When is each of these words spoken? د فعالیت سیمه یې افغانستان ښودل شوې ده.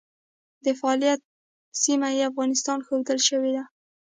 د 0.65 0.67
فعالیت 0.79 1.21
سیمه 1.83 2.09
یې 2.17 2.23
افغانستان 2.31 2.79
ښودل 2.85 3.19
شوې 3.29 3.51
ده. 3.55 3.63